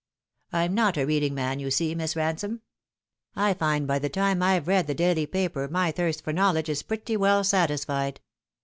[0.51, 2.61] I'm not a reading man, you see, Miss Ransome.
[3.35, 6.81] I find by the time I've read the daily papers my thirst for knowledge is
[6.81, 8.19] pretty well satisfied.